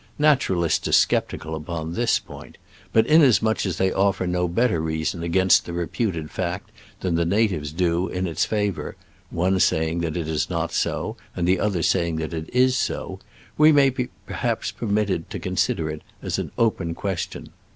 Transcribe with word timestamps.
Naturalists 0.17 0.87
are 0.87 0.91
skep 0.93 1.29
tical 1.29 1.55
upon 1.55 1.93
this 1.93 2.17
point, 2.17 2.57
but 2.91 3.05
inasmuch 3.05 3.67
as 3.67 3.77
they 3.77 3.91
offer 3.91 4.25
no 4.25 4.47
better 4.47 4.81
reason 4.81 5.21
against 5.21 5.63
the 5.65 5.73
reputed 5.73 6.31
fact 6.31 6.71
than 7.01 7.13
the 7.13 7.23
natives 7.23 7.71
do 7.71 8.07
in 8.07 8.25
its 8.25 8.43
favor 8.43 8.95
(one 9.29 9.59
saying 9.59 9.99
that 9.99 10.17
it 10.17 10.27
is 10.27 10.49
not 10.49 10.71
so, 10.73 11.17
and 11.35 11.47
the 11.47 11.59
other 11.59 11.83
saying 11.83 12.15
that 12.15 12.33
it 12.33 12.49
is 12.49 12.75
so), 12.75 13.19
we 13.59 13.71
may 13.71 13.91
perhaps 13.91 14.71
be 14.71 14.79
permitted 14.79 15.29
to 15.29 15.37
consider 15.37 15.87
it 15.87 16.01
an 16.35 16.51
open 16.57 16.95
question. 16.95 17.49